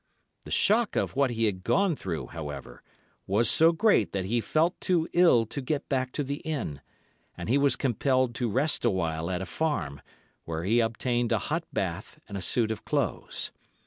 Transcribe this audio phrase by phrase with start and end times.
[0.45, 2.81] The shock of what he had gone through, however,
[3.27, 6.81] was so great that he felt too ill to get back to the inn,
[7.37, 10.01] and he was compelled to rest awhile at a farm,
[10.43, 13.51] where he obtained a hot bath and a suit of clothes.